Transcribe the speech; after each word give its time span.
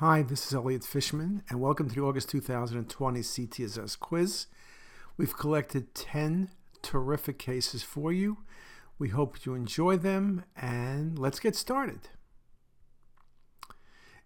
Hi, 0.00 0.22
this 0.22 0.46
is 0.46 0.54
Elliot 0.54 0.84
Fishman, 0.84 1.42
and 1.50 1.60
welcome 1.60 1.88
to 1.88 1.94
the 1.96 2.02
August 2.02 2.28
2020 2.28 3.18
CTisus 3.18 3.98
quiz. 3.98 4.46
We've 5.16 5.36
collected 5.36 5.92
10 5.92 6.50
terrific 6.82 7.36
cases 7.40 7.82
for 7.82 8.12
you. 8.12 8.36
We 8.96 9.08
hope 9.08 9.44
you 9.44 9.54
enjoy 9.54 9.96
them, 9.96 10.44
and 10.54 11.18
let's 11.18 11.40
get 11.40 11.56
started. 11.56 12.10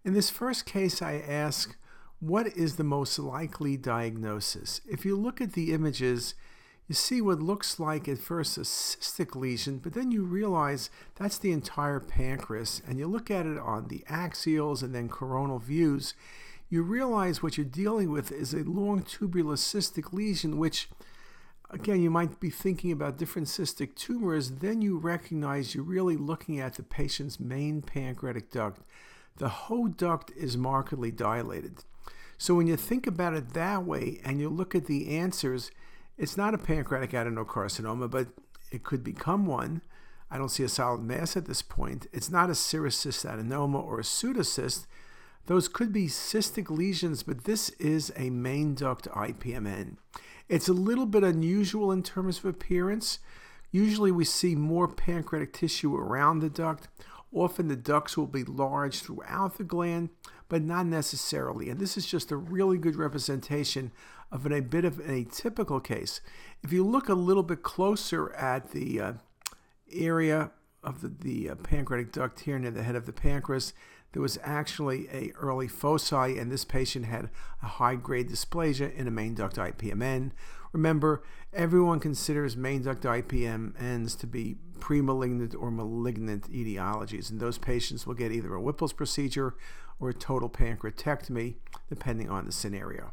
In 0.04 0.12
this 0.12 0.28
first 0.28 0.66
case, 0.66 1.00
I 1.00 1.14
ask, 1.14 1.74
what 2.20 2.48
is 2.48 2.76
the 2.76 2.84
most 2.84 3.18
likely 3.18 3.78
diagnosis? 3.78 4.82
If 4.86 5.06
you 5.06 5.16
look 5.16 5.40
at 5.40 5.54
the 5.54 5.72
images, 5.72 6.34
you 6.92 6.96
see 6.96 7.22
what 7.22 7.40
looks 7.40 7.80
like 7.80 8.06
at 8.06 8.18
first 8.18 8.58
a 8.58 8.60
cystic 8.60 9.34
lesion, 9.34 9.78
but 9.78 9.94
then 9.94 10.10
you 10.10 10.22
realize 10.24 10.90
that's 11.14 11.38
the 11.38 11.50
entire 11.50 11.98
pancreas, 11.98 12.82
and 12.86 12.98
you 12.98 13.06
look 13.06 13.30
at 13.30 13.46
it 13.46 13.56
on 13.56 13.88
the 13.88 14.04
axials 14.10 14.82
and 14.82 14.94
then 14.94 15.08
coronal 15.08 15.58
views, 15.58 16.12
you 16.68 16.82
realize 16.82 17.42
what 17.42 17.56
you're 17.56 17.64
dealing 17.64 18.10
with 18.10 18.30
is 18.30 18.52
a 18.52 18.58
long 18.64 19.00
tubular 19.00 19.54
cystic 19.54 20.12
lesion, 20.12 20.58
which 20.58 20.90
again, 21.70 22.02
you 22.02 22.10
might 22.10 22.38
be 22.40 22.50
thinking 22.50 22.92
about 22.92 23.16
different 23.16 23.48
cystic 23.48 23.94
tumors, 23.94 24.50
then 24.58 24.82
you 24.82 24.98
recognize 24.98 25.74
you're 25.74 25.82
really 25.82 26.18
looking 26.18 26.60
at 26.60 26.74
the 26.74 26.82
patient's 26.82 27.40
main 27.40 27.80
pancreatic 27.80 28.50
duct. 28.50 28.82
The 29.38 29.48
whole 29.48 29.86
duct 29.86 30.30
is 30.36 30.58
markedly 30.58 31.10
dilated. 31.10 31.84
So 32.36 32.54
when 32.54 32.66
you 32.66 32.76
think 32.76 33.06
about 33.06 33.32
it 33.32 33.54
that 33.54 33.82
way 33.86 34.20
and 34.26 34.38
you 34.40 34.50
look 34.50 34.74
at 34.74 34.84
the 34.84 35.16
answers, 35.16 35.70
it's 36.18 36.36
not 36.36 36.54
a 36.54 36.58
pancreatic 36.58 37.10
adenocarcinoma, 37.10 38.10
but 38.10 38.28
it 38.70 38.84
could 38.84 39.02
become 39.02 39.46
one. 39.46 39.82
I 40.30 40.38
don't 40.38 40.50
see 40.50 40.62
a 40.62 40.68
solid 40.68 41.02
mass 41.02 41.36
at 41.36 41.46
this 41.46 41.62
point. 41.62 42.06
It's 42.12 42.30
not 42.30 42.48
a 42.48 42.54
serous 42.54 42.96
cystadenoma 42.96 43.82
or 43.82 44.00
a 44.00 44.02
pseudocyst. 44.02 44.86
Those 45.46 45.68
could 45.68 45.92
be 45.92 46.06
cystic 46.06 46.70
lesions, 46.70 47.22
but 47.22 47.44
this 47.44 47.70
is 47.70 48.12
a 48.16 48.30
main 48.30 48.74
duct 48.74 49.08
IPMN. 49.10 49.96
It's 50.48 50.68
a 50.68 50.72
little 50.72 51.06
bit 51.06 51.24
unusual 51.24 51.92
in 51.92 52.02
terms 52.02 52.38
of 52.38 52.44
appearance. 52.44 53.18
Usually 53.70 54.10
we 54.10 54.24
see 54.24 54.54
more 54.54 54.88
pancreatic 54.88 55.52
tissue 55.52 55.96
around 55.96 56.40
the 56.40 56.50
duct. 56.50 56.88
Often 57.32 57.68
the 57.68 57.76
ducts 57.76 58.16
will 58.16 58.26
be 58.26 58.44
large 58.44 59.00
throughout 59.00 59.56
the 59.58 59.64
gland, 59.64 60.10
but 60.48 60.62
not 60.62 60.86
necessarily. 60.86 61.70
And 61.70 61.80
this 61.80 61.96
is 61.96 62.06
just 62.06 62.30
a 62.30 62.36
really 62.36 62.78
good 62.78 62.96
representation 62.96 63.90
of 64.32 64.46
an, 64.46 64.52
a 64.52 64.60
bit 64.60 64.84
of 64.84 64.98
an 64.98 65.24
atypical 65.24 65.82
case. 65.82 66.20
If 66.62 66.72
you 66.72 66.84
look 66.84 67.08
a 67.08 67.14
little 67.14 67.42
bit 67.42 67.62
closer 67.62 68.32
at 68.32 68.72
the 68.72 69.00
uh, 69.00 69.12
area 69.92 70.50
of 70.82 71.02
the, 71.02 71.08
the 71.08 71.50
uh, 71.50 71.54
pancreatic 71.56 72.10
duct 72.10 72.40
here 72.40 72.58
near 72.58 72.70
the 72.70 72.82
head 72.82 72.96
of 72.96 73.06
the 73.06 73.12
pancreas, 73.12 73.74
there 74.12 74.22
was 74.22 74.38
actually 74.42 75.08
a 75.10 75.32
early 75.38 75.68
foci, 75.68 76.38
and 76.38 76.50
this 76.50 76.64
patient 76.64 77.06
had 77.06 77.30
a 77.62 77.66
high-grade 77.66 78.28
dysplasia 78.28 78.94
in 78.94 79.06
a 79.06 79.10
main 79.10 79.34
duct 79.34 79.56
IPMN. 79.56 80.32
Remember, 80.72 81.22
everyone 81.52 82.00
considers 82.00 82.56
main 82.56 82.82
duct 82.82 83.04
IPMNs 83.04 84.18
to 84.18 84.26
be 84.26 84.56
pre-malignant 84.80 85.54
or 85.54 85.70
malignant 85.70 86.50
etiologies, 86.50 87.30
and 87.30 87.40
those 87.40 87.58
patients 87.58 88.06
will 88.06 88.14
get 88.14 88.32
either 88.32 88.54
a 88.54 88.60
Whipple's 88.60 88.92
procedure 88.92 89.54
or 90.00 90.10
a 90.10 90.14
total 90.14 90.48
pancreatectomy, 90.48 91.56
depending 91.88 92.28
on 92.28 92.46
the 92.46 92.52
scenario. 92.52 93.12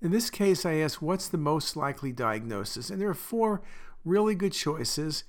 In 0.00 0.12
this 0.12 0.30
case, 0.30 0.64
I 0.64 0.74
asked 0.74 1.02
what's 1.02 1.28
the 1.28 1.38
most 1.38 1.76
likely 1.76 2.12
diagnosis, 2.12 2.88
and 2.88 3.00
there 3.00 3.08
are 3.08 3.14
four 3.14 3.62
really 4.04 4.36
good 4.36 4.52
choices. 4.52 5.24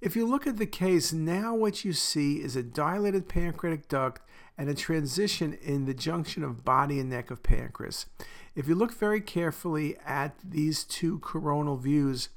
If 0.00 0.16
you 0.16 0.26
look 0.26 0.46
at 0.46 0.58
the 0.58 0.66
case, 0.66 1.12
now 1.12 1.54
what 1.54 1.84
you 1.84 1.92
see 1.92 2.42
is 2.42 2.56
a 2.56 2.62
dilated 2.62 3.28
pancreatic 3.28 3.88
duct 3.88 4.22
and 4.56 4.68
a 4.68 4.74
transition 4.74 5.52
in 5.62 5.84
the 5.84 5.94
junction 5.94 6.42
of 6.42 6.64
body 6.64 6.98
and 6.98 7.10
neck 7.10 7.30
of 7.30 7.44
pancreas. 7.44 8.06
If 8.56 8.66
you 8.66 8.74
look 8.74 8.92
very 8.92 9.20
carefully 9.20 9.96
at 10.04 10.34
these 10.42 10.82
two 10.82 11.20
coronal 11.20 11.76
views, 11.76 12.28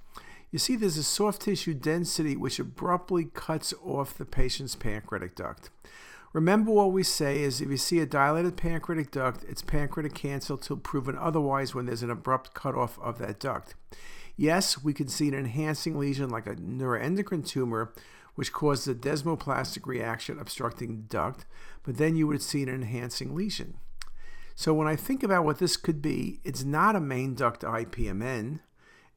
you 0.52 0.59
see 0.59 0.75
there's 0.75 0.97
a 0.97 1.03
soft 1.03 1.41
tissue 1.41 1.74
density 1.74 2.36
which 2.36 2.59
abruptly 2.59 3.25
cuts 3.25 3.74
off 3.84 4.18
the 4.18 4.25
patient's 4.25 4.75
pancreatic 4.75 5.36
duct. 5.36 5.72
Remember 6.34 6.72
what 6.72 6.94
we 6.94 7.03
say 7.03 7.42
is 7.42 7.59
if 7.59 7.69
you 7.69 7.78
see 7.78 8.00
a 8.00 8.06
dilated 8.06 8.56
pancreatic 8.56 9.12
duct, 9.12 9.44
it's 9.50 9.62
pancreatic 9.62 10.14
cancer 10.14 10.56
till 10.56 10.78
proven 10.78 11.18
otherwise 11.18 11.75
when 11.75 11.86
there's 11.86 12.03
an 12.03 12.09
abrupt 12.09 12.53
cutoff 12.53 12.97
of 13.00 13.18
that 13.18 13.40
duct. 13.40 13.75
Yes, 14.38 14.81
we 14.81 14.94
could 14.94 15.12
see 15.12 15.28
an 15.28 15.34
enhancing 15.34 16.00
lesion 16.00 16.30
like 16.30 16.47
a 16.47 16.56
neuroendocrine 16.56 17.46
tumor, 17.46 17.94
which 18.36 18.53
causes 18.53 18.88
a 18.88 18.96
desmoplastic 18.96 19.86
reaction 19.86 20.40
obstructing 20.40 20.96
the 20.96 21.03
duct, 21.03 21.46
but 21.84 21.97
then 21.97 22.16
you 22.16 22.28
would 22.28 22.41
see 22.41 22.64
an 22.64 22.70
enhancing 22.70 23.36
lesion. 23.36 23.78
So 24.56 24.74
when 24.74 24.88
I 24.88 24.96
think 24.96 25.24
about 25.24 25.44
what 25.44 25.59
this 25.59 25.75
could 25.75 26.02
be, 26.02 26.40
it's 26.46 26.64
not 26.64 26.96
a 26.96 27.02
main 27.02 27.36
duct 27.36 27.62
IPMN, 27.64 28.62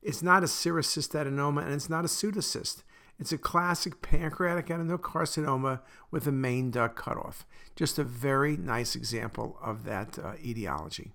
it's 0.02 0.22
not 0.22 0.42
a 0.42 0.46
serous 0.46 0.88
cystadenoma, 0.88 1.64
and 1.64 1.72
it's 1.74 1.88
not 1.88 2.04
a 2.04 2.08
pseudocyst. 2.08 2.82
It's 3.18 3.32
a 3.32 3.38
classic 3.38 4.02
pancreatic 4.02 4.66
adenocarcinoma 4.66 5.80
with 6.10 6.26
a 6.26 6.32
main 6.32 6.70
duct 6.70 6.96
cutoff. 6.96 7.46
Just 7.76 7.98
a 7.98 8.04
very 8.04 8.56
nice 8.56 8.96
example 8.96 9.58
of 9.62 9.84
that 9.84 10.18
uh, 10.18 10.32
etiology. 10.44 11.12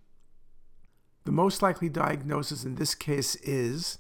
The 1.26 1.32
most 1.32 1.62
likely 1.62 1.90
diagnosis 1.90 2.64
in 2.64 2.76
this 2.76 2.96
case 2.96 3.36
is, 3.36 4.00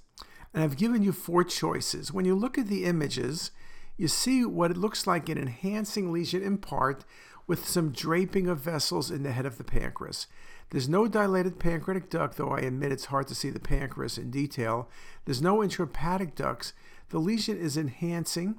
and 0.54 0.64
I've 0.64 0.78
given 0.78 1.04
you 1.04 1.12
four 1.12 1.44
choices. 1.44 2.14
When 2.14 2.26
you 2.26 2.36
look 2.36 2.58
at 2.58 2.68
the 2.68 2.86
images, 2.86 3.52
you 3.98 4.08
see 4.08 4.46
what 4.46 4.72
it 4.72 4.78
looks 4.78 5.06
like 5.06 5.28
an 5.28 5.38
enhancing 5.38 6.12
lesion 6.12 6.42
in 6.42 6.58
part 6.58 7.04
with 7.48 7.68
some 7.68 7.92
draping 7.92 8.48
of 8.48 8.60
vessels 8.60 9.12
in 9.12 9.24
the 9.24 9.32
head 9.32 9.46
of 9.46 9.58
the 9.58 9.64
pancreas. 9.64 10.28
There's 10.70 10.88
no 10.88 11.08
dilated 11.08 11.60
pancreatic 11.60 12.10
duct, 12.10 12.38
though 12.38 12.52
I 12.52 12.60
admit 12.60 12.92
it's 12.92 13.06
hard 13.06 13.28
to 13.28 13.36
see 13.36 13.50
the 13.50 13.60
pancreas 13.60 14.18
in 14.18 14.30
detail. 14.30 14.88
There's 15.26 15.42
no 15.42 15.58
intrahepatic 15.58 16.36
ducts, 16.36 16.74
the 17.10 17.20
lesion 17.20 17.58
is 17.58 17.78
enhancing 17.78 18.56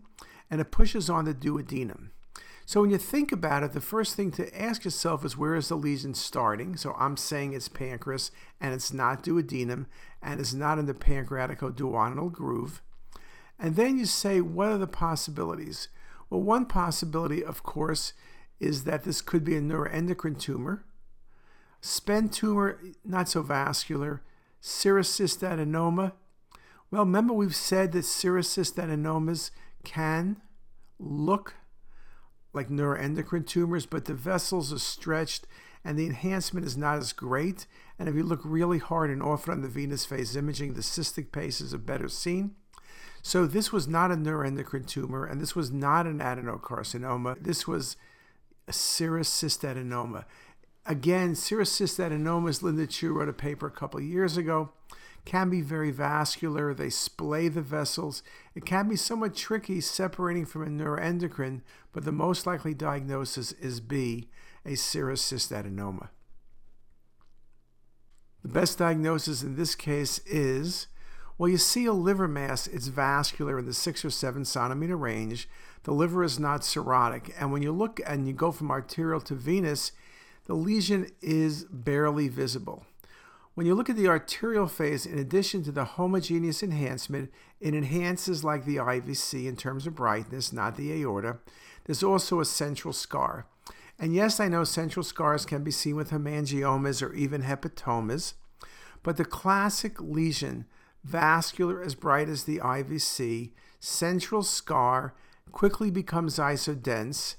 and 0.50 0.60
it 0.60 0.70
pushes 0.70 1.08
on 1.08 1.24
the 1.24 1.34
duodenum. 1.34 2.10
So 2.66 2.80
when 2.80 2.90
you 2.90 2.98
think 2.98 3.32
about 3.32 3.64
it, 3.64 3.72
the 3.72 3.80
first 3.80 4.14
thing 4.14 4.30
to 4.32 4.60
ask 4.60 4.84
yourself 4.84 5.24
is 5.24 5.36
where 5.36 5.56
is 5.56 5.68
the 5.68 5.76
lesion 5.76 6.14
starting? 6.14 6.76
So 6.76 6.94
I'm 6.96 7.16
saying 7.16 7.52
it's 7.52 7.68
pancreas 7.68 8.30
and 8.60 8.72
it's 8.72 8.92
not 8.92 9.24
duodenum 9.24 9.86
and 10.22 10.38
it's 10.38 10.54
not 10.54 10.78
in 10.78 10.86
the 10.86 10.94
pancreaticoduodenal 10.94 12.30
groove. 12.30 12.80
And 13.58 13.76
then 13.76 13.98
you 13.98 14.06
say, 14.06 14.40
what 14.40 14.68
are 14.68 14.78
the 14.78 14.86
possibilities? 14.86 15.88
Well, 16.30 16.42
one 16.42 16.66
possibility, 16.66 17.44
of 17.44 17.62
course, 17.62 18.12
is 18.60 18.84
that 18.84 19.02
this 19.02 19.20
could 19.20 19.44
be 19.44 19.56
a 19.56 19.60
neuroendocrine 19.60 20.38
tumor. 20.38 20.84
SPEN 21.80 22.28
tumor, 22.28 22.80
not 23.04 23.28
so 23.28 23.42
vascular. 23.42 24.22
Serous 24.62 25.08
cystadenoma, 25.08 26.12
well, 26.90 27.04
remember 27.04 27.32
we've 27.32 27.56
said 27.56 27.92
that 27.92 28.04
serous 28.04 28.56
adenomas 28.56 29.50
can 29.84 30.40
look 30.98 31.54
like 32.52 32.68
neuroendocrine 32.68 33.46
tumors, 33.46 33.86
but 33.86 34.06
the 34.06 34.14
vessels 34.14 34.72
are 34.72 34.78
stretched 34.78 35.46
and 35.84 35.98
the 35.98 36.06
enhancement 36.06 36.66
is 36.66 36.76
not 36.76 36.98
as 36.98 37.12
great. 37.12 37.66
And 37.98 38.08
if 38.08 38.14
you 38.14 38.22
look 38.22 38.40
really 38.44 38.78
hard 38.78 39.10
and 39.10 39.22
often 39.22 39.52
on 39.52 39.62
the 39.62 39.68
venous 39.68 40.04
phase 40.04 40.36
imaging, 40.36 40.74
the 40.74 40.80
cystic 40.80 41.32
paces 41.32 41.72
are 41.72 41.78
better 41.78 42.08
seen. 42.08 42.56
So 43.22 43.46
this 43.46 43.72
was 43.72 43.86
not 43.86 44.10
a 44.10 44.16
neuroendocrine 44.16 44.86
tumor, 44.86 45.24
and 45.24 45.40
this 45.40 45.54
was 45.54 45.70
not 45.70 46.06
an 46.06 46.18
adenocarcinoma. 46.18 47.42
This 47.42 47.68
was 47.68 47.96
a 48.66 48.72
serous 48.72 49.28
cystadenoma. 49.28 50.24
Again, 50.86 51.34
serous 51.34 51.78
cystadenomas, 51.78 52.62
Linda 52.62 52.86
Chu 52.86 53.12
wrote 53.12 53.28
a 53.28 53.34
paper 53.34 53.66
a 53.66 53.70
couple 53.70 54.00
years 54.00 54.36
ago 54.36 54.70
can 55.24 55.50
be 55.50 55.60
very 55.60 55.90
vascular. 55.90 56.72
They 56.72 56.90
splay 56.90 57.48
the 57.48 57.62
vessels. 57.62 58.22
It 58.54 58.64
can 58.64 58.88
be 58.88 58.96
somewhat 58.96 59.34
tricky 59.34 59.80
separating 59.80 60.46
from 60.46 60.62
a 60.62 60.66
neuroendocrine, 60.66 61.60
but 61.92 62.04
the 62.04 62.12
most 62.12 62.46
likely 62.46 62.74
diagnosis 62.74 63.52
is 63.52 63.80
B, 63.80 64.28
a 64.64 64.76
serous 64.76 65.22
cystadenoma. 65.22 66.08
The 68.42 68.48
best 68.48 68.78
diagnosis 68.78 69.42
in 69.42 69.56
this 69.56 69.74
case 69.74 70.18
is 70.26 70.86
well, 71.40 71.48
you 71.48 71.56
see 71.56 71.86
a 71.86 71.94
liver 71.94 72.28
mass, 72.28 72.66
it's 72.66 72.88
vascular 72.88 73.58
in 73.58 73.64
the 73.64 73.72
six 73.72 74.04
or 74.04 74.10
seven 74.10 74.44
centimeter 74.44 74.94
range. 74.94 75.48
The 75.84 75.92
liver 75.94 76.22
is 76.22 76.38
not 76.38 76.60
cirrhotic. 76.60 77.32
And 77.40 77.50
when 77.50 77.62
you 77.62 77.72
look 77.72 77.98
and 78.06 78.26
you 78.26 78.34
go 78.34 78.52
from 78.52 78.70
arterial 78.70 79.22
to 79.22 79.34
venous, 79.34 79.92
the 80.44 80.52
lesion 80.52 81.06
is 81.22 81.64
barely 81.64 82.28
visible. 82.28 82.84
When 83.54 83.66
you 83.66 83.74
look 83.74 83.90
at 83.90 83.96
the 83.96 84.08
arterial 84.08 84.68
phase, 84.68 85.04
in 85.04 85.18
addition 85.18 85.62
to 85.64 85.72
the 85.72 85.84
homogeneous 85.84 86.62
enhancement, 86.62 87.30
it 87.60 87.74
enhances 87.74 88.44
like 88.44 88.64
the 88.64 88.76
IVC 88.76 89.46
in 89.46 89.56
terms 89.56 89.86
of 89.86 89.96
brightness, 89.96 90.52
not 90.52 90.76
the 90.76 90.92
aorta. 90.92 91.38
There's 91.84 92.02
also 92.02 92.40
a 92.40 92.44
central 92.44 92.92
scar. 92.92 93.46
And 93.98 94.14
yes, 94.14 94.40
I 94.40 94.48
know 94.48 94.64
central 94.64 95.02
scars 95.02 95.44
can 95.44 95.64
be 95.64 95.70
seen 95.70 95.96
with 95.96 96.10
hemangiomas 96.10 97.02
or 97.02 97.12
even 97.12 97.42
hepatomas, 97.42 98.34
but 99.02 99.16
the 99.16 99.24
classic 99.24 100.00
lesion, 100.00 100.66
vascular 101.02 101.82
as 101.82 101.94
bright 101.94 102.28
as 102.28 102.44
the 102.44 102.58
IVC, 102.58 103.50
central 103.78 104.42
scar, 104.42 105.14
quickly 105.50 105.90
becomes 105.90 106.38
isodense. 106.38 107.34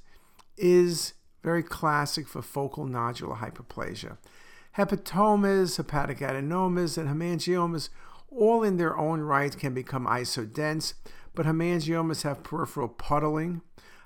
is 0.57 1.13
very 1.41 1.63
classic 1.63 2.27
for 2.27 2.41
focal 2.41 2.85
nodular 2.85 3.39
hyperplasia. 3.39 4.17
Hepatomas, 4.77 5.77
hepatic 5.77 6.19
adenomas, 6.19 6.97
and 6.97 7.09
hemangiomas, 7.09 7.89
all 8.29 8.63
in 8.63 8.77
their 8.77 8.97
own 8.97 9.19
right, 9.19 9.57
can 9.57 9.73
become 9.73 10.05
isodense, 10.05 10.93
but 11.35 11.45
hemangiomas 11.45 12.23
have 12.23 12.43
peripheral 12.43 12.87
puddling. 12.87 13.61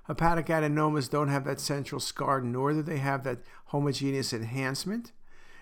Hepatic 0.07 0.47
adenomas 0.47 1.09
don't 1.09 1.27
have 1.27 1.45
that 1.45 1.59
central 1.59 1.99
scar, 1.99 2.41
nor 2.41 2.73
do 2.73 2.81
they 2.81 2.97
have 2.97 3.23
that 3.23 3.39
homogeneous 3.65 4.33
enhancement. 4.33 5.11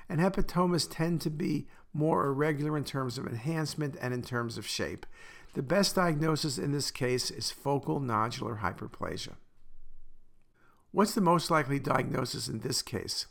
And 0.07 0.21
hepatomas 0.21 0.87
tend 0.89 1.21
to 1.21 1.29
be 1.29 1.67
more 1.93 2.25
irregular 2.25 2.77
in 2.77 2.83
terms 2.83 3.17
of 3.17 3.27
enhancement 3.27 3.95
and 4.01 4.13
in 4.13 4.21
terms 4.21 4.57
of 4.57 4.67
shape. 4.67 5.05
The 5.53 5.61
best 5.61 5.95
diagnosis 5.95 6.57
in 6.57 6.71
this 6.71 6.91
case 6.91 7.29
is 7.29 7.51
focal 7.51 8.01
nodular 8.01 8.61
hyperplasia. 8.61 9.35
What's 10.91 11.13
the 11.13 11.21
most 11.21 11.51
likely 11.51 11.79
diagnosis 11.79 12.47
in 12.47 12.59
this 12.59 12.81
case? 12.81 13.27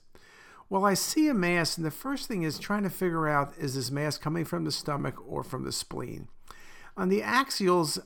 Well, 0.68 0.84
I 0.84 0.94
see 0.94 1.28
a 1.28 1.34
mass, 1.34 1.76
and 1.76 1.84
the 1.84 1.90
first 1.90 2.28
thing 2.28 2.42
is 2.42 2.58
trying 2.58 2.82
to 2.84 2.90
figure 2.90 3.28
out 3.28 3.52
is 3.58 3.74
this 3.74 3.90
mass 3.90 4.16
coming 4.16 4.44
from 4.44 4.64
the 4.64 4.72
stomach 4.72 5.16
or 5.26 5.44
from 5.44 5.64
the 5.64 5.72
spleen? 5.72 6.28
On 6.96 7.08
the 7.08 7.20
axials, 7.20 7.98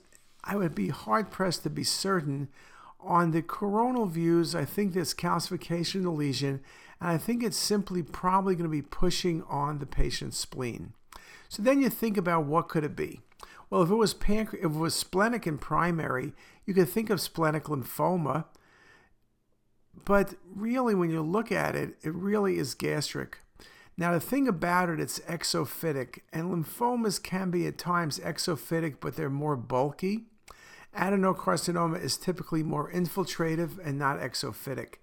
I 0.42 0.56
would 0.56 0.74
be 0.74 0.88
hard 0.88 1.30
pressed 1.30 1.62
to 1.64 1.70
be 1.70 1.84
certain. 1.84 2.48
On 3.00 3.30
the 3.30 3.42
coronal 3.42 4.06
views, 4.06 4.54
I 4.54 4.64
think 4.64 4.92
there's 4.92 5.14
calcification 5.14 5.96
in 5.96 6.02
the 6.04 6.10
lesion, 6.10 6.60
and 7.00 7.10
I 7.10 7.18
think 7.18 7.42
it's 7.42 7.56
simply 7.56 8.02
probably 8.02 8.54
going 8.54 8.64
to 8.64 8.70
be 8.70 8.82
pushing 8.82 9.42
on 9.44 9.78
the 9.78 9.86
patient's 9.86 10.38
spleen. 10.38 10.92
So 11.48 11.62
then 11.62 11.80
you 11.80 11.88
think 11.88 12.16
about 12.16 12.46
what 12.46 12.68
could 12.68 12.84
it 12.84 12.96
be? 12.96 13.20
Well, 13.70 13.82
if 13.82 13.90
it 13.90 13.94
was 13.96 14.14
pancre- 14.14 14.58
if 14.58 14.64
it 14.64 14.68
was 14.68 14.94
splenic 14.94 15.46
and 15.46 15.60
primary, 15.60 16.32
you 16.64 16.74
could 16.74 16.88
think 16.88 17.10
of 17.10 17.20
splenic 17.20 17.64
lymphoma. 17.64 18.46
But 20.04 20.34
really, 20.54 20.94
when 20.94 21.10
you 21.10 21.22
look 21.22 21.50
at 21.50 21.74
it, 21.74 21.96
it 22.02 22.14
really 22.14 22.58
is 22.58 22.74
gastric. 22.74 23.38
Now, 23.98 24.12
the 24.12 24.20
thing 24.20 24.46
about 24.46 24.90
it, 24.90 25.00
it's 25.00 25.20
exophytic, 25.20 26.20
and 26.32 26.52
lymphomas 26.52 27.22
can 27.22 27.50
be 27.50 27.66
at 27.66 27.78
times 27.78 28.18
exophytic, 28.18 28.96
but 29.00 29.16
they're 29.16 29.30
more 29.30 29.56
bulky. 29.56 30.26
Adenocarcinoma 30.94 32.02
is 32.02 32.16
typically 32.16 32.62
more 32.62 32.90
infiltrative 32.92 33.78
and 33.84 33.98
not 33.98 34.20
exophytic. 34.20 34.94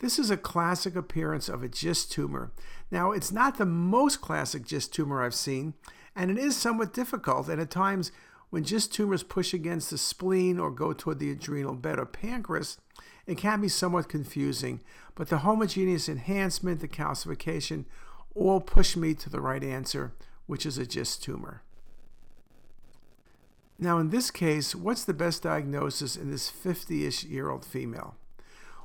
This 0.00 0.18
is 0.18 0.30
a 0.30 0.36
classic 0.36 0.94
appearance 0.96 1.48
of 1.48 1.62
a 1.62 1.68
GIST 1.68 2.12
tumor. 2.12 2.52
Now, 2.90 3.12
it's 3.12 3.32
not 3.32 3.56
the 3.56 3.66
most 3.66 4.20
classic 4.20 4.66
GIST 4.66 4.92
tumor 4.92 5.22
I've 5.22 5.34
seen, 5.34 5.74
and 6.14 6.30
it 6.30 6.38
is 6.38 6.56
somewhat 6.56 6.92
difficult. 6.92 7.48
And 7.48 7.60
at 7.60 7.70
times, 7.70 8.12
when 8.50 8.64
GIST 8.64 8.92
tumors 8.92 9.22
push 9.22 9.54
against 9.54 9.90
the 9.90 9.98
spleen 9.98 10.58
or 10.58 10.70
go 10.70 10.92
toward 10.92 11.18
the 11.18 11.30
adrenal 11.30 11.74
bed 11.74 11.98
or 11.98 12.06
pancreas, 12.06 12.78
it 13.26 13.38
can 13.38 13.60
be 13.60 13.68
somewhat 13.68 14.08
confusing. 14.08 14.80
But 15.14 15.28
the 15.28 15.38
homogeneous 15.38 16.08
enhancement, 16.08 16.80
the 16.80 16.88
calcification, 16.88 17.84
all 18.34 18.60
push 18.60 18.96
me 18.96 19.14
to 19.14 19.30
the 19.30 19.40
right 19.40 19.62
answer, 19.62 20.12
which 20.46 20.66
is 20.66 20.78
a 20.78 20.86
GIST 20.86 21.22
tumor. 21.22 21.62
Now, 23.78 23.98
in 23.98 24.10
this 24.10 24.30
case, 24.30 24.74
what's 24.74 25.04
the 25.04 25.14
best 25.14 25.42
diagnosis 25.42 26.16
in 26.16 26.30
this 26.30 26.48
50 26.48 27.06
ish 27.06 27.24
year 27.24 27.50
old 27.50 27.64
female? 27.64 28.16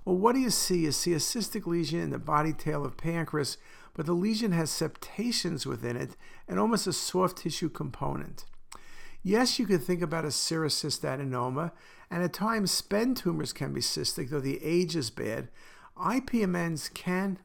Well, 0.05 0.17
what 0.17 0.33
do 0.33 0.39
you 0.39 0.49
see? 0.49 0.85
You 0.85 0.91
see 0.91 1.13
a 1.13 1.17
cystic 1.17 1.67
lesion 1.67 1.99
in 1.99 2.09
the 2.09 2.17
body 2.17 2.53
tail 2.53 2.85
of 2.85 2.97
pancreas, 2.97 3.57
but 3.93 4.05
the 4.05 4.13
lesion 4.13 4.51
has 4.53 4.71
septations 4.71 5.65
within 5.65 5.95
it 5.95 6.15
and 6.47 6.59
almost 6.59 6.87
a 6.87 6.93
soft 6.93 7.37
tissue 7.37 7.69
component. 7.69 8.45
Yes, 9.21 9.59
you 9.59 9.65
could 9.65 9.83
think 9.83 10.01
about 10.01 10.25
a 10.25 10.31
serous 10.31 10.81
adenoma, 10.83 11.71
and 12.09 12.23
at 12.23 12.33
times 12.33 12.71
SPEN 12.71 13.15
tumors 13.15 13.53
can 13.53 13.73
be 13.73 13.81
cystic, 13.81 14.29
though 14.29 14.39
the 14.39 14.63
age 14.63 14.95
is 14.95 15.09
bad. 15.09 15.49
IPMNs 15.97 16.93
can 16.93 17.39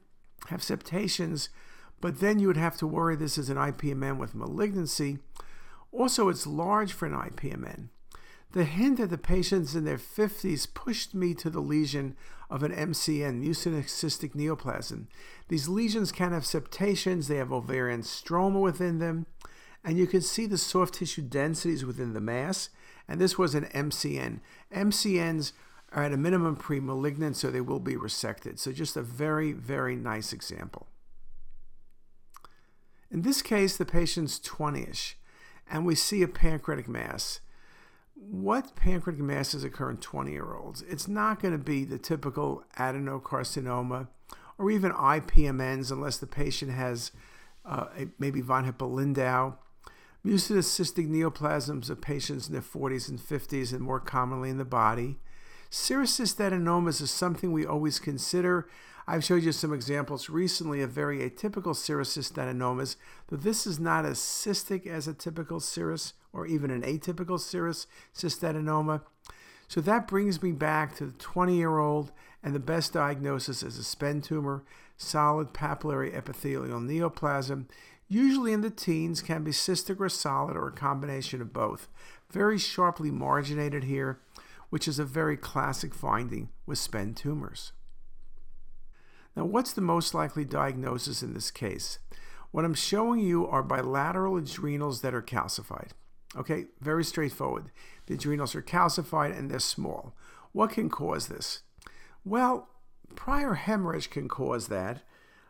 have 0.46 0.62
septations, 0.62 1.48
but 2.00 2.20
then 2.20 2.38
you 2.38 2.46
would 2.46 2.56
have 2.56 2.76
to 2.76 2.86
worry 2.86 3.16
this 3.16 3.38
is 3.38 3.50
an 3.50 3.56
IPMN 3.56 4.18
with 4.18 4.34
malignancy. 4.34 5.18
Also, 5.90 6.28
it's 6.28 6.46
large 6.46 6.92
for 6.92 7.06
an 7.06 7.12
IPMN. 7.12 7.88
The 8.52 8.64
hint 8.64 8.98
that 8.98 9.10
the 9.10 9.18
patients 9.18 9.74
in 9.74 9.84
their 9.84 9.98
50s 9.98 10.72
pushed 10.72 11.12
me 11.12 11.34
to 11.34 11.50
the 11.50 11.60
lesion 11.60 12.16
of 12.48 12.62
an 12.62 12.72
MCN, 12.72 13.40
mucinous 13.40 13.86
cystic 13.86 14.32
neoplasm. 14.36 15.08
These 15.48 15.68
lesions 15.68 16.12
can 16.12 16.32
have 16.32 16.46
septations, 16.46 17.26
they 17.26 17.36
have 17.36 17.52
ovarian 17.52 18.02
stroma 18.02 18.60
within 18.60 19.00
them, 19.00 19.26
and 19.84 19.98
you 19.98 20.06
can 20.06 20.20
see 20.20 20.46
the 20.46 20.58
soft 20.58 20.94
tissue 20.94 21.22
densities 21.22 21.84
within 21.84 22.14
the 22.14 22.20
mass. 22.20 22.70
And 23.06 23.20
this 23.20 23.36
was 23.36 23.54
an 23.54 23.66
MCN. 23.66 24.40
MCNs 24.74 25.52
are 25.92 26.04
at 26.04 26.12
a 26.12 26.16
minimum 26.16 26.56
pre 26.56 26.80
malignant, 26.80 27.36
so 27.36 27.50
they 27.50 27.60
will 27.60 27.80
be 27.80 27.94
resected. 27.94 28.58
So, 28.58 28.72
just 28.72 28.96
a 28.96 29.02
very, 29.02 29.52
very 29.52 29.94
nice 29.94 30.32
example. 30.32 30.86
In 33.10 33.22
this 33.22 33.42
case, 33.42 33.76
the 33.76 33.84
patient's 33.84 34.38
20 34.40 34.82
ish, 34.88 35.18
and 35.70 35.84
we 35.84 35.94
see 35.94 36.22
a 36.22 36.28
pancreatic 36.28 36.88
mass 36.88 37.40
what 38.14 38.76
pancreatic 38.76 39.22
masses 39.22 39.64
occur 39.64 39.90
in 39.90 39.96
20 39.96 40.32
year 40.32 40.54
olds? 40.54 40.82
It's 40.82 41.08
not 41.08 41.40
going 41.40 41.52
to 41.52 41.62
be 41.62 41.84
the 41.84 41.98
typical 41.98 42.64
adenocarcinoma 42.78 44.08
or 44.58 44.70
even 44.70 44.92
IPMNs 44.92 45.90
unless 45.90 46.18
the 46.18 46.26
patient 46.26 46.70
has 46.70 47.10
uh, 47.64 47.86
maybe 48.18 48.40
von 48.40 48.64
Hippel-Lindau. 48.64 49.56
Mucinous 50.26 50.78
cystic 50.78 51.06
neoplasms 51.06 51.90
of 51.90 52.00
patients 52.00 52.46
in 52.48 52.54
their 52.54 52.62
40s 52.62 53.10
and 53.10 53.18
50s 53.20 53.72
and 53.72 53.82
more 53.82 54.00
commonly 54.00 54.48
in 54.48 54.56
the 54.56 54.64
body. 54.64 55.18
Serous 55.70 56.18
cystadenomas 56.18 57.02
is 57.02 57.10
something 57.10 57.52
we 57.52 57.66
always 57.66 57.98
consider. 57.98 58.66
I've 59.06 59.22
showed 59.22 59.42
you 59.42 59.52
some 59.52 59.74
examples 59.74 60.30
recently 60.30 60.80
of 60.80 60.92
very 60.92 61.18
atypical 61.18 61.74
serous 61.74 62.16
cystadenomas, 62.16 62.96
though 63.28 63.36
this 63.36 63.66
is 63.66 63.78
not 63.78 64.06
as 64.06 64.18
cystic 64.18 64.86
as 64.86 65.06
a 65.06 65.12
typical 65.12 65.60
serous 65.60 66.14
or 66.32 66.46
even 66.46 66.70
an 66.70 66.80
atypical 66.80 67.38
serous 67.38 67.86
cystadenoma. 68.14 69.02
So 69.68 69.82
that 69.82 70.08
brings 70.08 70.42
me 70.42 70.52
back 70.52 70.96
to 70.96 71.06
the 71.06 71.18
20 71.18 71.54
year 71.54 71.78
old, 71.78 72.12
and 72.42 72.54
the 72.54 72.60
best 72.60 72.94
diagnosis 72.94 73.62
is 73.62 73.76
a 73.76 73.84
SPEN 73.84 74.22
tumor, 74.22 74.64
solid 74.96 75.52
papillary 75.52 76.14
epithelial 76.14 76.80
neoplasm. 76.80 77.66
Usually 78.08 78.52
in 78.52 78.60
the 78.60 78.70
teens, 78.70 79.22
can 79.22 79.44
be 79.44 79.50
cystic 79.50 79.98
or 79.98 80.08
solid 80.08 80.56
or 80.56 80.68
a 80.68 80.72
combination 80.72 81.40
of 81.40 81.52
both. 81.52 81.88
Very 82.30 82.58
sharply 82.58 83.10
marginated 83.10 83.84
here, 83.84 84.20
which 84.70 84.86
is 84.86 84.98
a 84.98 85.04
very 85.04 85.36
classic 85.36 85.94
finding 85.94 86.50
with 86.66 86.78
SPEN 86.78 87.14
tumors. 87.14 87.72
Now, 89.36 89.44
what's 89.44 89.72
the 89.72 89.80
most 89.80 90.14
likely 90.14 90.44
diagnosis 90.44 91.22
in 91.22 91.34
this 91.34 91.50
case? 91.50 91.98
What 92.50 92.64
I'm 92.64 92.74
showing 92.74 93.20
you 93.20 93.46
are 93.48 93.62
bilateral 93.62 94.36
adrenals 94.36 95.00
that 95.00 95.14
are 95.14 95.22
calcified. 95.22 95.90
Okay, 96.36 96.66
very 96.80 97.04
straightforward. 97.04 97.70
The 98.06 98.14
adrenals 98.14 98.54
are 98.54 98.62
calcified 98.62 99.36
and 99.36 99.50
they're 99.50 99.58
small. 99.58 100.14
What 100.52 100.70
can 100.70 100.88
cause 100.88 101.26
this? 101.26 101.62
Well, 102.24 102.68
prior 103.16 103.54
hemorrhage 103.54 104.10
can 104.10 104.28
cause 104.28 104.68
that, 104.68 105.02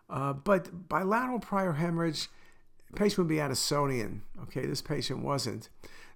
uh, 0.08 0.32
but 0.32 0.88
bilateral 0.88 1.40
prior 1.40 1.74
hemorrhage, 1.74 2.28
patient 2.94 3.18
would 3.18 3.28
be 3.28 3.36
Addisonian. 3.36 4.20
Okay, 4.44 4.66
this 4.66 4.82
patient 4.82 5.22
wasn't. 5.22 5.68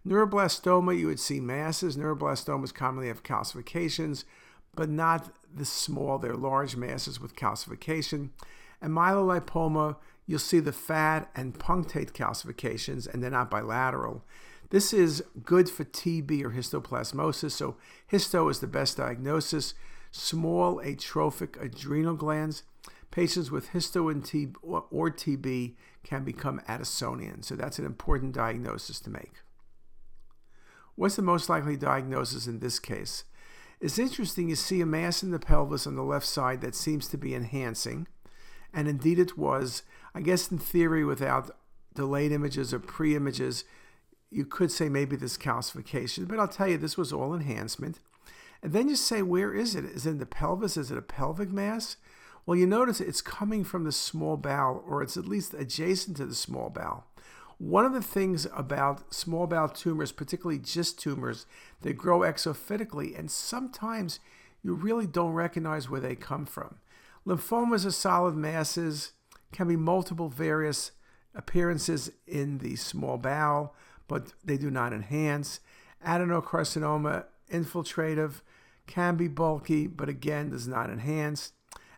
Neuroblastoma, 0.06 0.98
you 0.98 1.06
would 1.06 1.20
see 1.20 1.40
masses. 1.40 1.96
Neuroblastomas 1.96 2.72
commonly 2.72 3.08
have 3.08 3.22
calcifications, 3.22 4.24
but 4.74 4.88
not 4.88 5.34
the 5.54 5.64
small. 5.64 6.18
They're 6.18 6.34
large 6.34 6.76
masses 6.76 7.20
with 7.20 7.36
calcification. 7.36 8.30
And 8.80 8.92
myelolipoma, 8.92 9.96
you'll 10.26 10.38
see 10.38 10.60
the 10.60 10.72
fat 10.72 11.30
and 11.34 11.58
punctate 11.58 12.12
calcifications, 12.12 13.12
and 13.12 13.22
they're 13.22 13.30
not 13.30 13.50
bilateral. 13.50 14.24
This 14.70 14.92
is 14.92 15.24
good 15.44 15.68
for 15.68 15.84
TB 15.84 16.44
or 16.44 16.50
histoplasmosis. 16.50 17.52
So, 17.52 17.76
histo 18.12 18.50
is 18.50 18.60
the 18.60 18.66
best 18.66 18.98
diagnosis. 18.98 19.74
Small 20.10 20.80
atrophic 20.80 21.56
adrenal 21.60 22.14
glands. 22.14 22.62
Patients 23.10 23.50
with 23.50 23.70
histo 23.70 24.10
and 24.10 24.22
TB 24.22 24.54
or 24.62 25.10
TB 25.10 25.74
can 26.04 26.24
become 26.24 26.60
Addisonian. 26.68 27.44
So, 27.44 27.56
that's 27.56 27.78
an 27.78 27.86
important 27.86 28.32
diagnosis 28.32 29.00
to 29.00 29.10
make. 29.10 29.32
What's 30.94 31.16
the 31.16 31.22
most 31.22 31.48
likely 31.48 31.76
diagnosis 31.76 32.46
in 32.46 32.58
this 32.58 32.78
case? 32.78 33.24
It's 33.80 33.98
interesting 33.98 34.48
you 34.48 34.56
see 34.56 34.80
a 34.80 34.86
mass 34.86 35.22
in 35.22 35.30
the 35.30 35.38
pelvis 35.38 35.86
on 35.86 35.94
the 35.94 36.02
left 36.02 36.26
side 36.26 36.60
that 36.62 36.74
seems 36.74 37.06
to 37.08 37.16
be 37.16 37.34
enhancing, 37.34 38.08
and 38.74 38.88
indeed 38.88 39.18
it 39.18 39.38
was. 39.38 39.82
I 40.14 40.20
guess 40.20 40.50
in 40.50 40.58
theory, 40.58 41.04
without 41.04 41.56
delayed 41.94 42.32
images 42.32 42.74
or 42.74 42.80
pre 42.80 43.14
images, 43.14 43.64
you 44.30 44.44
could 44.44 44.72
say 44.72 44.88
maybe 44.88 45.16
this 45.16 45.38
calcification, 45.38 46.26
but 46.26 46.38
I'll 46.38 46.48
tell 46.48 46.68
you, 46.68 46.76
this 46.76 46.96
was 46.96 47.12
all 47.12 47.32
enhancement. 47.32 48.00
And 48.62 48.72
then 48.72 48.88
you 48.88 48.96
say, 48.96 49.22
where 49.22 49.54
is 49.54 49.76
it? 49.76 49.84
Is 49.84 50.04
it 50.04 50.10
in 50.10 50.18
the 50.18 50.26
pelvis? 50.26 50.76
Is 50.76 50.90
it 50.90 50.98
a 50.98 51.02
pelvic 51.02 51.50
mass? 51.50 51.96
Well, 52.48 52.56
you 52.56 52.66
notice 52.66 53.02
it's 53.02 53.20
coming 53.20 53.62
from 53.62 53.84
the 53.84 53.92
small 53.92 54.38
bowel, 54.38 54.82
or 54.88 55.02
it's 55.02 55.18
at 55.18 55.28
least 55.28 55.52
adjacent 55.52 56.16
to 56.16 56.24
the 56.24 56.34
small 56.34 56.70
bowel. 56.70 57.04
One 57.58 57.84
of 57.84 57.92
the 57.92 58.00
things 58.00 58.46
about 58.56 59.12
small 59.12 59.46
bowel 59.46 59.68
tumors, 59.68 60.12
particularly 60.12 60.58
GIST 60.58 60.98
tumors, 60.98 61.44
they 61.82 61.92
grow 61.92 62.20
exophytically, 62.20 63.18
and 63.18 63.30
sometimes 63.30 64.18
you 64.62 64.72
really 64.72 65.06
don't 65.06 65.34
recognize 65.34 65.90
where 65.90 66.00
they 66.00 66.14
come 66.14 66.46
from. 66.46 66.76
Lymphomas 67.26 67.84
are 67.84 67.90
solid 67.90 68.34
masses, 68.34 69.12
can 69.52 69.68
be 69.68 69.76
multiple 69.76 70.30
various 70.30 70.92
appearances 71.34 72.10
in 72.26 72.60
the 72.60 72.76
small 72.76 73.18
bowel, 73.18 73.74
but 74.06 74.32
they 74.42 74.56
do 74.56 74.70
not 74.70 74.94
enhance. 74.94 75.60
Adenocarcinoma, 76.02 77.26
infiltrative, 77.52 78.40
can 78.86 79.16
be 79.16 79.28
bulky, 79.28 79.86
but 79.86 80.08
again 80.08 80.48
does 80.48 80.66
not 80.66 80.88
enhance. 80.88 81.52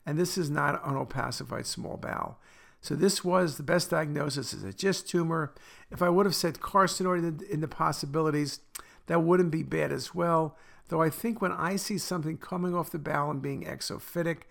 And 0.07 0.19
this 0.19 0.39
is 0.39 0.51
not 0.51 0.81
an 0.85 0.97
opacified 0.97 1.67
small 1.67 1.97
bowel. 1.97 2.39
So 2.81 2.95
this 2.95 3.23
was 3.23 3.57
the 3.57 3.63
best 3.63 3.91
diagnosis 3.91 4.55
as 4.55 4.65
a 4.65 4.73
GIST 4.73 5.09
tumor. 5.09 5.53
If 5.91 6.01
I 6.01 6.09
would 6.09 6.25
have 6.27 6.35
said 6.35 6.61
carcinoid 6.61 7.43
in 7.51 7.61
the 7.61 7.69
possibilities, 7.69 8.61
that 9.07 9.23
wouldn't 9.23 9.51
be 9.51 9.63
bad 9.63 9.93
as 9.93 10.15
well. 10.15 10.57
Though 10.89 11.03
I 11.03 11.11
think 11.11 11.41
when 11.41 11.53
I 11.53 11.77
see 11.77 11.99
something 11.99 12.39
coming 12.39 12.75
off 12.75 12.91
the 12.91 12.99
bowel 12.99 13.31
and 13.31 13.43
being 13.43 13.65
exophytic, 13.65 14.43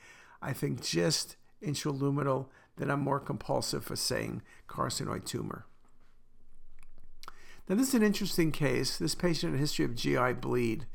I 0.42 0.54
think 0.54 0.82
GIST 0.82 1.36
intraluminal, 1.62 2.48
then 2.78 2.90
I'm 2.90 3.02
more 3.02 3.20
compulsive 3.20 3.84
for 3.84 3.96
saying 3.96 4.42
carcinoid 4.68 5.26
tumor. 5.26 5.66
Now, 7.68 7.76
this 7.76 7.90
is 7.90 7.94
an 7.96 8.04
interesting 8.04 8.52
case. 8.52 8.98
This 8.98 9.16
patient 9.16 9.52
had 9.52 9.58
a 9.58 9.62
history 9.62 9.86
of 9.86 9.96
GI 9.96 10.34
bleed. 10.34 10.86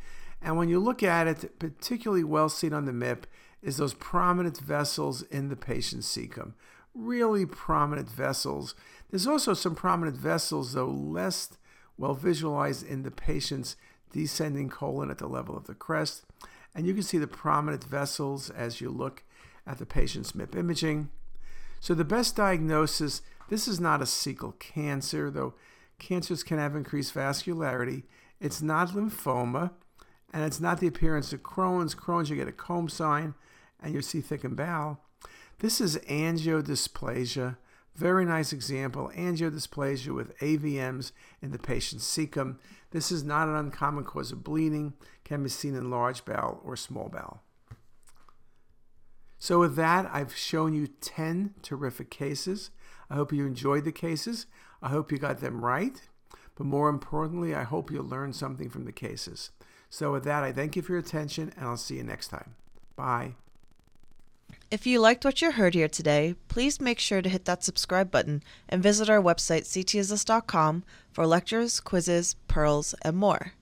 And 0.42 0.56
when 0.56 0.68
you 0.68 0.80
look 0.80 1.02
at 1.02 1.26
it, 1.26 1.58
particularly 1.58 2.25
well 2.25 2.49
seen 2.49 2.73
on 2.73 2.84
the 2.84 2.92
MIP, 2.92 3.25
is 3.64 3.78
those 3.78 3.94
prominent 3.94 4.61
vessels 4.61 5.23
in 5.23 5.49
the 5.49 5.56
patient's 5.56 6.06
cecum. 6.06 6.52
Really 6.94 7.47
prominent 7.47 8.09
vessels. 8.09 8.75
There's 9.11 9.26
also 9.26 9.54
some 9.54 9.75
prominent 9.75 10.16
vessels, 10.16 10.75
though 10.75 10.90
less 10.90 11.49
well 11.97 12.14
visualized 12.14 12.87
in 12.87 13.02
the 13.02 13.11
patient's 13.11 13.75
descending 14.12 14.68
colon 14.68 15.11
at 15.11 15.18
the 15.18 15.26
level 15.26 15.56
of 15.56 15.66
the 15.66 15.75
crest. 15.75 16.25
And 16.75 16.87
you 16.87 16.92
can 16.92 17.02
see 17.02 17.18
the 17.18 17.26
prominent 17.26 17.85
vessels 17.85 18.50
as 18.50 18.80
you 18.80 18.90
look 18.90 19.25
at 19.66 19.78
the 19.78 19.87
patient's 19.87 20.33
MIP 20.33 20.54
imaging. 20.56 21.09
So 21.80 21.94
the 21.94 22.04
best 22.04 22.37
diagnosis, 22.37 23.23
this 23.49 23.66
is 23.66 23.80
not 23.80 24.02
a 24.02 24.04
cecal 24.04 24.59
cancer, 24.59 25.30
though 25.30 25.54
cancers 25.99 26.42
can 26.42 26.59
have 26.59 26.76
increased 26.76 27.14
vascularity. 27.14 28.02
It's 28.40 28.61
not 28.61 28.90
lymphoma, 28.90 29.71
and 30.33 30.44
it's 30.44 30.61
not 30.61 30.80
the 30.80 30.87
appearance 30.87 31.33
of 31.33 31.42
Crohn's. 31.42 31.94
Crohn's, 31.94 32.28
you 32.28 32.37
get 32.37 32.49
a 32.49 32.52
comb 32.52 32.88
sign, 32.88 33.35
and 33.84 33.94
you 33.94 34.02
see 34.02 34.20
thickened 34.20 34.56
bowel. 34.56 35.00
This 35.60 35.80
is 35.80 35.98
angiodysplasia. 35.98 37.56
Very 37.94 38.24
nice 38.24 38.52
example, 38.52 39.12
angiodysplasia 39.14 40.12
with 40.12 40.36
AVMs 40.38 41.12
in 41.40 41.52
the 41.52 41.58
patient's 41.58 42.04
cecum. 42.04 42.58
This 42.90 43.12
is 43.12 43.22
not 43.22 43.46
an 43.46 43.54
uncommon 43.54 44.04
cause 44.04 44.32
of 44.32 44.42
bleeding, 44.42 44.94
can 45.24 45.44
be 45.44 45.48
seen 45.48 45.76
in 45.76 45.90
large 45.90 46.24
bowel 46.24 46.60
or 46.64 46.76
small 46.76 47.08
bowel. 47.08 47.42
So 49.38 49.60
with 49.60 49.76
that, 49.76 50.08
I've 50.12 50.34
shown 50.34 50.74
you 50.74 50.86
10 50.86 51.54
terrific 51.62 52.10
cases. 52.10 52.70
I 53.10 53.14
hope 53.14 53.32
you 53.32 53.46
enjoyed 53.46 53.84
the 53.84 53.92
cases. 53.92 54.46
I 54.82 54.88
hope 54.88 55.12
you 55.12 55.18
got 55.18 55.40
them 55.40 55.64
right. 55.64 56.00
But 56.56 56.66
more 56.66 56.88
importantly, 56.88 57.54
I 57.54 57.62
hope 57.62 57.90
you 57.90 58.00
learned 58.00 58.34
something 58.34 58.70
from 58.70 58.86
the 58.86 58.92
cases. 58.92 59.50
So 59.90 60.12
with 60.12 60.24
that, 60.24 60.42
I 60.42 60.52
thank 60.52 60.74
you 60.74 60.82
for 60.82 60.92
your 60.92 61.00
attention 61.00 61.52
and 61.56 61.66
I'll 61.66 61.76
see 61.76 61.96
you 61.96 62.04
next 62.04 62.28
time. 62.28 62.56
Bye. 62.96 63.34
If 64.71 64.87
you 64.87 64.99
liked 64.99 65.25
what 65.25 65.40
you 65.42 65.52
heard 65.52 65.75
here 65.75 65.88
today, 65.88 66.35
please 66.49 66.80
make 66.80 66.99
sure 66.99 67.23
to 67.23 67.28
hit 67.28 67.44
that 67.44 67.62
subscribe 67.62 68.11
button 68.11 68.42
and 68.68 68.83
visit 68.83 69.09
our 69.09 69.21
website 69.21 69.64
ctisus.com 69.64 70.85
for 71.12 71.26
lectures, 71.26 71.80
quizzes, 71.80 72.35
pearls, 72.49 72.94
and 73.02 73.16
more. 73.16 73.52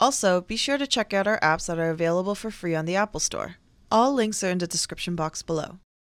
Also, 0.00 0.40
be 0.40 0.56
sure 0.56 0.78
to 0.78 0.86
check 0.86 1.12
out 1.12 1.26
our 1.26 1.40
apps 1.40 1.66
that 1.66 1.78
are 1.78 1.90
available 1.90 2.34
for 2.34 2.50
free 2.50 2.74
on 2.74 2.84
the 2.84 2.96
Apple 2.96 3.20
Store. 3.20 3.56
All 3.90 4.12
links 4.12 4.42
are 4.44 4.50
in 4.50 4.58
the 4.58 4.66
description 4.66 5.14
box 5.16 5.42
below. 5.42 5.78